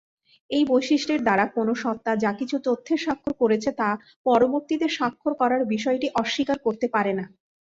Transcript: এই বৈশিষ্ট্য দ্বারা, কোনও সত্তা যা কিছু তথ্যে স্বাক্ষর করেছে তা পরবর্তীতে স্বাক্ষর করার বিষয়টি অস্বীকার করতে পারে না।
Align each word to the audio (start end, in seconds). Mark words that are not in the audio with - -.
এই 0.49 0.63
বৈশিষ্ট্য 0.65 1.15
দ্বারা, 1.19 1.45
কোনও 1.55 1.73
সত্তা 1.83 2.11
যা 2.23 2.31
কিছু 2.39 2.55
তথ্যে 2.67 2.95
স্বাক্ষর 2.97 3.33
করেছে 3.41 3.69
তা 3.79 3.89
পরবর্তীতে 4.25 4.87
স্বাক্ষর 4.97 5.33
করার 5.41 5.61
বিষয়টি 5.73 6.07
অস্বীকার 6.21 6.57
করতে 6.65 6.87
পারে 6.95 7.11
না। 7.19 7.25